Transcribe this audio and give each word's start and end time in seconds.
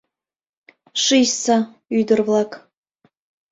Шичса, 1.03 1.57
ӱдыр-влак! 1.97 2.51